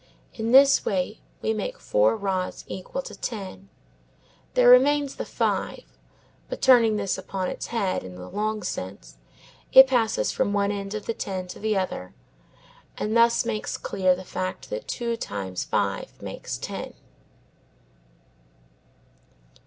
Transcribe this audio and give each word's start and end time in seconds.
In 0.33 0.51
this 0.51 0.83
way 0.83 1.19
we 1.43 1.53
make 1.53 1.77
four 1.77 2.17
rods 2.17 2.65
equal 2.67 3.03
to 3.03 3.13
ten. 3.13 3.69
There 4.55 4.67
remains 4.67 5.13
the 5.17 5.25
five, 5.25 5.83
but, 6.49 6.59
turning 6.59 6.95
this 6.95 7.19
upon 7.19 7.49
its 7.49 7.67
head 7.67 8.03
(in 8.03 8.15
the 8.15 8.27
long 8.27 8.63
sense), 8.63 9.17
it 9.71 9.85
passes 9.85 10.31
from 10.31 10.53
one 10.53 10.71
end 10.71 10.95
of 10.95 11.05
the 11.05 11.13
ten 11.13 11.45
to 11.49 11.59
the 11.59 11.77
other, 11.77 12.15
and 12.97 13.15
thus 13.15 13.45
makes 13.45 13.77
clear 13.77 14.15
the 14.15 14.25
fact 14.25 14.71
that 14.71 14.87
two 14.87 15.15
times 15.17 15.65
five 15.65 16.19
makes 16.19 16.57
ten. 16.57 16.95